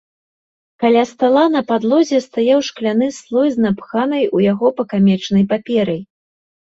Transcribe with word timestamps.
Каля 0.83 1.01
стала 1.09 1.41
на 1.55 1.61
падлозе 1.71 2.17
стаяў 2.27 2.63
шкляны 2.69 3.09
слой 3.17 3.47
з 3.57 3.65
напханай 3.65 4.23
у 4.39 4.41
яго 4.45 4.67
пакамечанай 4.81 5.45
паперай. 5.53 6.01